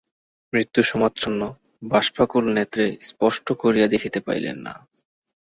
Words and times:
মৃত্যুসমাচ্ছন্ন 0.53 1.41
বাষ্পাকুলনেত্রে 1.83 2.85
স্পষ্ট 3.01 3.47
করিয়া 3.53 3.87
দেখিতে 3.87 4.19
পাইলেন 4.19 4.57
না। 4.59 4.73